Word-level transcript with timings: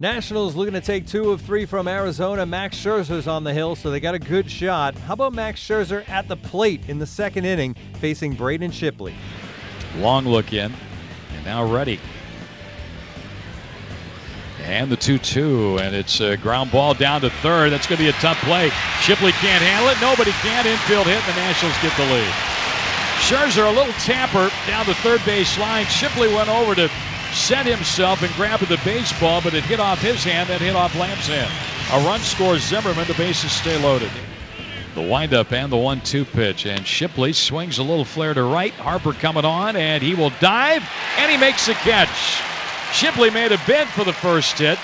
Nationals 0.00 0.56
looking 0.56 0.72
to 0.72 0.80
take 0.80 1.06
two 1.06 1.30
of 1.30 1.42
three 1.42 1.66
from 1.66 1.86
Arizona. 1.86 2.46
Max 2.46 2.74
Scherzer's 2.78 3.28
on 3.28 3.44
the 3.44 3.52
hill, 3.52 3.76
so 3.76 3.90
they 3.90 4.00
got 4.00 4.14
a 4.14 4.18
good 4.18 4.50
shot. 4.50 4.96
How 4.96 5.12
about 5.12 5.34
Max 5.34 5.60
Scherzer 5.60 6.08
at 6.08 6.26
the 6.26 6.38
plate 6.38 6.80
in 6.88 6.98
the 6.98 7.04
second 7.04 7.44
inning, 7.44 7.76
facing 7.98 8.32
Braden 8.32 8.70
Shipley? 8.70 9.14
Long 9.98 10.24
look 10.24 10.54
in, 10.54 10.72
and 11.34 11.44
now 11.44 11.70
ready. 11.70 12.00
And 14.62 14.90
the 14.90 14.96
2 14.96 15.18
2, 15.18 15.80
and 15.80 15.94
it's 15.94 16.20
a 16.22 16.38
ground 16.38 16.72
ball 16.72 16.94
down 16.94 17.20
to 17.20 17.28
third. 17.28 17.70
That's 17.70 17.86
going 17.86 17.98
to 17.98 18.04
be 18.04 18.08
a 18.08 18.20
tough 18.22 18.38
play. 18.38 18.70
Shipley 19.02 19.32
can't 19.32 19.62
handle 19.62 19.90
it. 19.90 20.00
Nobody 20.00 20.32
can. 20.40 20.66
Infield 20.66 21.08
hit, 21.08 21.20
and 21.28 21.36
the 21.36 21.40
Nationals 21.42 21.76
get 21.82 21.94
the 21.98 22.04
lead. 22.04 22.32
Scherzer, 23.28 23.70
a 23.70 23.76
little 23.76 23.92
tamper 24.00 24.48
down 24.66 24.86
the 24.86 24.94
third 24.94 25.22
base 25.26 25.58
line. 25.58 25.84
Shipley 25.84 26.32
went 26.32 26.48
over 26.48 26.74
to 26.74 26.90
set 27.32 27.66
himself 27.66 28.22
and 28.22 28.32
grab 28.34 28.60
the 28.60 28.80
baseball, 28.84 29.40
but 29.42 29.54
it 29.54 29.64
hit 29.64 29.80
off 29.80 30.00
his 30.00 30.24
hand, 30.24 30.48
that 30.48 30.60
hit 30.60 30.76
off 30.76 30.94
Lamb's 30.96 31.26
hand. 31.26 31.50
A 31.92 32.06
run 32.06 32.20
scores 32.20 32.62
Zimmerman. 32.62 33.06
The 33.06 33.14
bases 33.14 33.52
stay 33.52 33.80
loaded. 33.82 34.10
The 34.94 35.02
windup 35.02 35.52
and 35.52 35.70
the 35.70 35.76
one-two 35.76 36.24
pitch, 36.24 36.66
and 36.66 36.86
Shipley 36.86 37.32
swings 37.32 37.78
a 37.78 37.82
little 37.82 38.04
flare 38.04 38.34
to 38.34 38.42
right. 38.42 38.72
Harper 38.72 39.12
coming 39.12 39.44
on, 39.44 39.76
and 39.76 40.02
he 40.02 40.14
will 40.14 40.32
dive, 40.40 40.82
and 41.16 41.30
he 41.30 41.36
makes 41.38 41.66
the 41.66 41.74
catch. 41.74 42.42
Shipley 42.92 43.30
made 43.30 43.52
a 43.52 43.60
bid 43.66 43.86
for 43.88 44.04
the 44.04 44.12
first 44.12 44.58
hit, 44.58 44.78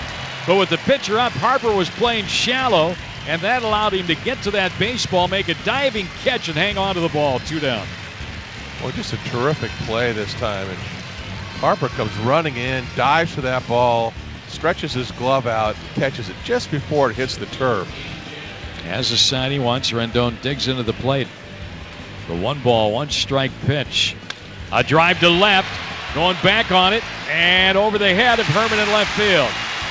but 0.45 0.57
with 0.57 0.69
the 0.69 0.77
pitcher 0.77 1.19
up, 1.19 1.33
Harper 1.33 1.75
was 1.75 1.89
playing 1.89 2.25
shallow, 2.25 2.95
and 3.27 3.41
that 3.41 3.63
allowed 3.63 3.93
him 3.93 4.07
to 4.07 4.15
get 4.15 4.41
to 4.43 4.51
that 4.51 4.71
baseball, 4.79 5.27
make 5.27 5.49
a 5.49 5.55
diving 5.65 6.07
catch, 6.23 6.47
and 6.47 6.57
hang 6.57 6.77
on 6.77 6.95
to 6.95 7.01
the 7.01 7.09
ball. 7.09 7.39
Two 7.39 7.59
down. 7.59 7.85
Well, 8.81 8.91
just 8.91 9.11
a 9.11 9.17
terrific 9.29 9.71
play 9.85 10.13
this 10.13 10.33
time, 10.35 10.69
and 10.69 10.79
Harper 11.59 11.87
comes 11.89 12.15
running 12.19 12.55
in, 12.55 12.85
dives 12.95 13.33
for 13.33 13.41
that 13.41 13.67
ball, 13.67 14.13
stretches 14.47 14.93
his 14.93 15.09
glove 15.13 15.47
out, 15.47 15.75
catches 15.95 16.29
it 16.29 16.35
just 16.43 16.69
before 16.69 17.09
it 17.09 17.15
hits 17.15 17.35
the 17.35 17.47
turf. 17.47 17.91
As 18.85 19.09
the 19.09 19.17
sign 19.17 19.51
he 19.51 19.57
wants, 19.57 19.91
Rendon 19.91 20.39
digs 20.41 20.67
into 20.67 20.83
the 20.83 20.93
plate. 20.93 21.27
The 22.27 22.35
one 22.35 22.61
ball, 22.61 22.93
one 22.93 23.09
strike 23.09 23.51
pitch. 23.65 24.15
A 24.71 24.83
drive 24.83 25.19
to 25.21 25.29
left, 25.29 25.67
going 26.13 26.37
back 26.43 26.71
on 26.71 26.93
it, 26.93 27.03
and 27.27 27.75
over 27.75 27.97
the 27.97 28.13
head 28.13 28.39
of 28.39 28.45
Herrmann 28.45 28.79
in 28.79 28.93
left 28.93 29.11
field. 29.17 29.49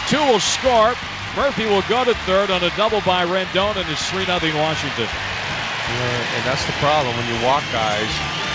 Two 0.09 0.23
will 0.31 0.41
score. 0.41 0.95
Murphy 1.35 1.67
will 1.67 1.83
go 1.89 2.05
to 2.05 2.15
third 2.27 2.51
on 2.51 2.63
a 2.63 2.71
double 2.77 3.01
by 3.01 3.27
Rendon, 3.27 3.77
and 3.77 3.89
it's 3.91 4.09
3 4.11 4.25
0 4.25 4.39
Washington. 4.57 5.09
Yeah, 5.09 6.37
and 6.37 6.45
that's 6.47 6.65
the 6.65 6.73
problem 6.79 7.15
when 7.17 7.27
you 7.27 7.45
walk 7.45 7.65
guys 7.73 8.46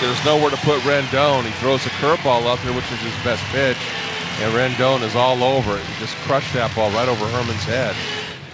there's 0.00 0.24
nowhere 0.24 0.50
to 0.50 0.56
put 0.58 0.80
Rendon. 0.82 1.44
He 1.44 1.50
throws 1.52 1.84
a 1.86 1.90
curveball 1.90 2.46
up 2.46 2.60
there, 2.60 2.72
which 2.72 2.90
is 2.92 3.00
his 3.00 3.24
best 3.24 3.42
pitch, 3.46 3.76
and 4.40 4.54
Rendon 4.54 5.02
is 5.02 5.16
all 5.16 5.42
over 5.42 5.76
it. 5.76 5.84
He 5.84 6.00
just 6.00 6.14
crushed 6.18 6.52
that 6.54 6.74
ball 6.74 6.90
right 6.92 7.08
over 7.08 7.26
Herrmann's 7.26 7.64
head. 7.64 7.96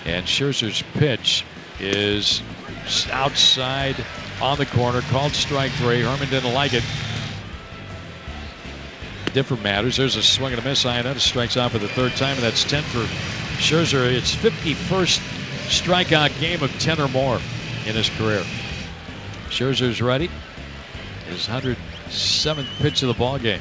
And 0.06 0.24
Scherzer's 0.24 0.82
pitch 0.94 1.44
is 1.80 2.42
outside 3.10 3.96
on 4.40 4.56
the 4.56 4.66
corner, 4.66 5.02
called 5.02 5.32
strike 5.32 5.72
three. 5.72 6.00
Herrmann 6.00 6.30
didn't 6.30 6.54
like 6.54 6.72
it. 6.72 6.84
Different 9.34 9.62
matters. 9.62 9.96
There's 9.96 10.16
a 10.16 10.22
swing 10.22 10.52
and 10.52 10.62
a 10.62 10.64
miss. 10.64 10.84
Iannetta 10.84 11.18
strikes 11.18 11.56
out 11.56 11.72
for 11.72 11.78
the 11.78 11.88
third 11.88 12.12
time, 12.12 12.34
and 12.34 12.42
that's 12.42 12.64
10 12.64 12.82
for 12.84 13.00
Scherzer. 13.58 14.10
It's 14.10 14.34
51st 14.34 15.18
strikeout 15.68 16.40
game 16.40 16.62
of 16.62 16.70
10 16.78 17.00
or 17.00 17.08
more 17.08 17.36
in 17.86 17.94
his 17.94 18.08
career. 18.10 18.44
Scherzer's 19.48 20.00
ready 20.00 20.30
his 21.27 21.47
107th 21.47 22.67
pitch 22.78 23.03
of 23.03 23.08
the 23.08 23.14
ball 23.14 23.39
game. 23.39 23.61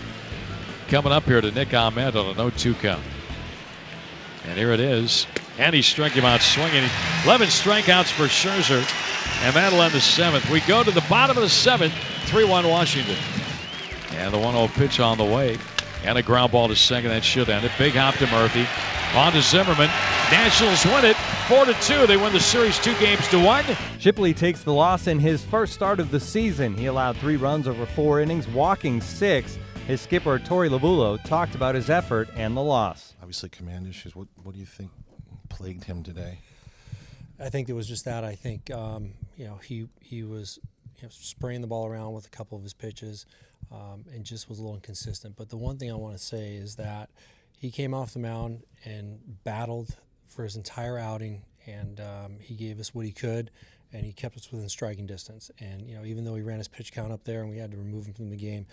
Coming 0.88 1.12
up 1.12 1.24
here 1.24 1.42
to 1.42 1.52
Nick 1.52 1.74
Ahmed 1.74 2.16
on 2.16 2.28
a 2.28 2.34
0-2 2.34 2.76
count. 2.80 3.04
And 4.46 4.58
here 4.58 4.72
it 4.72 4.80
is. 4.80 5.26
And 5.58 5.74
he 5.74 5.82
struck 5.82 6.12
him 6.12 6.26
out 6.26 6.42
swinging. 6.42 6.84
11 7.24 7.48
strikeouts 7.48 8.12
for 8.12 8.24
Scherzer. 8.24 8.84
And 9.44 9.56
that'll 9.56 9.82
end 9.82 9.94
the 9.94 10.02
seventh. 10.02 10.50
We 10.50 10.60
go 10.62 10.84
to 10.84 10.92
the 10.92 11.04
bottom 11.10 11.38
of 11.38 11.44
the 11.44 11.50
seventh. 11.50 11.94
3-1 12.26 12.70
Washington. 12.70 13.18
And 14.12 14.34
the 14.34 14.38
1-0 14.38 14.74
pitch 14.76 15.00
on 15.00 15.18
the 15.18 15.24
way. 15.24 15.58
And 16.04 16.18
a 16.18 16.22
ground 16.24 16.52
ball 16.52 16.68
to 16.68 16.76
second. 16.76 17.12
That 17.12 17.24
should 17.24 17.50
end 17.50 17.66
it. 17.66 17.72
Big 17.78 17.94
hop 17.94 18.16
to 18.16 18.28
Murphy. 18.28 18.68
On 19.18 19.32
to 19.32 19.42
Zimmerman. 19.42 19.90
Nationals 20.32 20.86
win 20.86 21.06
it 21.06 21.16
four 21.48 21.66
to 21.66 21.74
two. 21.82 22.08
They 22.08 22.18
win 22.18 22.34
the 22.34 22.40
series 22.40 22.80
two 22.80 22.98
games 23.00 23.28
to 23.30 23.44
one. 23.44 23.64
Shipley 24.00 24.34
takes 24.34 24.64
the 24.64 24.74
loss 24.74 25.08
in 25.08 25.20
his 25.20 25.44
first 25.44 25.74
start 25.74 26.00
of 26.00 26.10
the 26.12 26.20
season. 26.20 26.76
He 26.76 26.88
allowed 26.88 27.18
three 27.18 27.36
runs 27.36 27.68
over 27.68 27.86
four 27.86 28.22
innings, 28.22 28.48
walking 28.48 29.02
six. 29.02 29.58
His 29.88 30.02
skipper 30.02 30.40
Torey 30.40 30.70
Lovullo 30.70 31.22
talked 31.24 31.56
about 31.56 31.76
his 31.76 31.90
effort 31.90 32.30
and 32.36 32.56
the 32.56 32.62
loss. 32.62 33.16
Obviously, 33.22 33.50
command 33.50 33.88
issues. 33.88 34.16
What 34.16 34.28
what 34.44 34.54
do 34.54 34.60
you 34.60 34.66
think 34.66 34.92
plagued 35.50 35.84
him 35.84 36.04
today? 36.04 36.40
I 37.40 37.50
think 37.50 37.70
it 37.70 37.74
was 37.74 37.88
just 37.88 38.06
that. 38.06 38.24
I 38.24 38.36
think 38.36 38.72
um, 38.72 39.12
you 39.36 39.46
know 39.46 39.58
he 39.64 39.88
he 40.00 40.24
was 40.24 40.60
you 40.98 41.04
know, 41.04 41.10
spraying 41.12 41.62
the 41.62 41.68
ball 41.68 41.86
around 41.86 42.14
with 42.14 42.26
a 42.26 42.30
couple 42.30 42.58
of 42.58 42.64
his 42.64 42.74
pitches, 42.74 43.26
um, 43.74 44.06
and 44.14 44.24
just 44.24 44.48
was 44.48 44.60
a 44.60 44.62
little 44.62 44.76
inconsistent. 44.76 45.36
But 45.36 45.50
the 45.50 45.58
one 45.58 45.78
thing 45.78 45.92
I 45.92 45.96
want 45.96 46.16
to 46.16 46.24
say 46.24 46.56
is 46.56 46.76
that 46.76 47.10
he 47.58 47.72
came 47.72 47.94
off 47.94 48.14
the 48.14 48.20
mound 48.20 48.64
and 48.86 49.20
battled 49.44 49.96
for 50.28 50.44
his 50.44 50.56
entire 50.56 50.98
outing, 50.98 51.44
and 51.66 52.00
um, 52.00 52.38
he 52.40 52.56
gave 52.56 52.80
us 52.80 52.94
what 52.94 53.06
he 53.06 53.12
could, 53.12 53.52
and 53.92 54.06
he 54.06 54.14
kept 54.14 54.38
us 54.38 54.52
within 54.52 54.70
striking 54.70 55.06
distance. 55.06 55.50
And 55.60 55.88
you 55.88 55.96
know, 55.96 56.06
even 56.06 56.24
though 56.24 56.36
he 56.36 56.42
ran 56.42 56.58
his 56.58 56.68
pitch 56.68 56.94
count 56.94 57.12
up 57.12 57.24
there, 57.24 57.42
and 57.42 57.50
we 57.50 57.58
had 57.58 57.72
to 57.72 57.78
remove 57.78 58.06
him 58.06 58.14
from 58.14 58.30
the 58.30 58.38
game, 58.38 58.66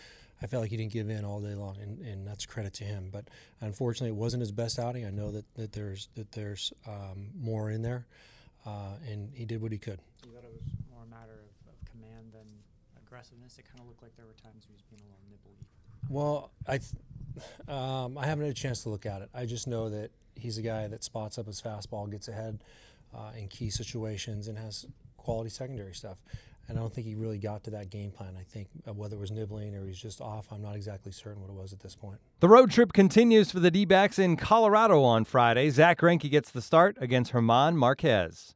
I 0.42 0.46
felt 0.46 0.62
like 0.62 0.70
he 0.70 0.76
didn't 0.76 0.92
give 0.92 1.08
in 1.10 1.24
all 1.24 1.40
day 1.40 1.54
long, 1.54 1.76
and, 1.80 2.00
and 2.00 2.26
that's 2.26 2.46
credit 2.46 2.72
to 2.74 2.84
him. 2.84 3.10
But 3.12 3.28
unfortunately, 3.60 4.08
it 4.08 4.16
wasn't 4.16 4.40
his 4.40 4.52
best 4.52 4.78
outing. 4.78 5.04
I 5.04 5.10
know 5.10 5.30
that, 5.32 5.44
that 5.54 5.72
there's 5.72 6.08
that 6.16 6.32
there's 6.32 6.72
um, 6.86 7.28
more 7.38 7.70
in 7.70 7.82
there, 7.82 8.06
uh, 8.66 8.94
and 9.06 9.30
he 9.34 9.44
did 9.44 9.60
what 9.60 9.72
he 9.72 9.78
could. 9.78 10.00
You 10.24 10.32
thought 10.32 10.44
it 10.44 10.52
was 10.52 10.62
more 10.90 11.04
a 11.04 11.10
matter 11.10 11.32
of, 11.32 11.49
aggressiveness. 13.10 13.58
It 13.58 13.64
kind 13.64 13.80
of 13.80 13.86
looked 13.86 14.02
like 14.02 14.14
there 14.16 14.26
were 14.26 14.34
times 14.34 14.64
he 14.66 14.72
was 14.72 14.82
being 14.88 15.02
a 15.02 15.10
little 15.10 15.26
nibbly. 15.30 15.66
Well, 16.08 16.50
I. 16.66 16.78
Th- 16.78 16.94
um, 17.68 18.18
I 18.18 18.26
haven't 18.26 18.44
had 18.44 18.52
a 18.52 18.54
chance 18.54 18.82
to 18.82 18.88
look 18.88 19.06
at 19.06 19.22
it. 19.22 19.30
I 19.32 19.46
just 19.46 19.66
know 19.66 19.88
that 19.88 20.10
he's 20.34 20.58
a 20.58 20.62
guy 20.62 20.88
that 20.88 21.04
spots 21.04 21.38
up 21.38 21.46
his 21.46 21.62
fastball, 21.62 22.10
gets 22.10 22.28
ahead 22.28 22.62
uh, 23.14 23.30
in 23.38 23.48
key 23.48 23.70
situations, 23.70 24.48
and 24.48 24.58
has 24.58 24.86
quality 25.16 25.50
secondary 25.50 25.94
stuff. 25.94 26.18
And 26.68 26.78
I 26.78 26.82
don't 26.82 26.92
think 26.92 27.06
he 27.06 27.14
really 27.14 27.38
got 27.38 27.64
to 27.64 27.70
that 27.70 27.90
game 27.90 28.10
plan. 28.10 28.36
I 28.38 28.42
think 28.42 28.68
uh, 28.86 28.92
whether 28.92 29.16
it 29.16 29.20
was 29.20 29.30
nibbling 29.30 29.74
or 29.74 29.86
he's 29.86 29.98
just 29.98 30.20
off, 30.20 30.52
I'm 30.52 30.62
not 30.62 30.76
exactly 30.76 31.12
certain 31.12 31.40
what 31.40 31.50
it 31.50 31.56
was 31.56 31.72
at 31.72 31.80
this 31.80 31.94
point. 31.94 32.18
The 32.40 32.48
road 32.48 32.70
trip 32.70 32.92
continues 32.92 33.50
for 33.50 33.60
the 33.60 33.70
D 33.70 33.84
backs 33.84 34.18
in 34.18 34.36
Colorado 34.36 35.02
on 35.02 35.24
Friday. 35.24 35.70
Zack 35.70 36.00
Greinke 36.00 36.30
gets 36.30 36.50
the 36.50 36.62
start 36.62 36.96
against 37.00 37.32
Germán 37.32 37.74
Márquez. 37.74 38.54